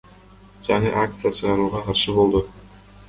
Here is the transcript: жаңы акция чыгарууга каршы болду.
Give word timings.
жаңы 0.69 0.93
акция 1.03 1.33
чыгарууга 1.41 1.83
каршы 1.91 2.17
болду. 2.21 2.47